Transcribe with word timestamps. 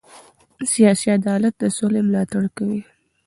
سیاسي 0.73 1.07
عدالت 1.17 1.53
د 1.59 1.63
سولې 1.77 2.01
ملاتړ 2.07 2.43
کوي 2.57 2.81